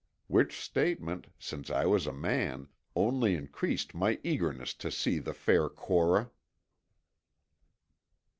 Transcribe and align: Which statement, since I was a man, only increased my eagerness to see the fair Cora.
Which 0.25 0.59
statement, 0.59 1.27
since 1.37 1.69
I 1.69 1.85
was 1.85 2.07
a 2.07 2.11
man, 2.11 2.69
only 2.95 3.35
increased 3.35 3.93
my 3.93 4.17
eagerness 4.23 4.73
to 4.73 4.89
see 4.89 5.19
the 5.19 5.35
fair 5.35 5.69
Cora. 5.69 6.31